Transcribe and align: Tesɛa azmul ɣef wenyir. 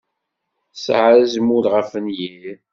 Tesɛa 0.73 1.11
azmul 1.21 1.65
ɣef 1.73 1.89
wenyir. 1.93 2.55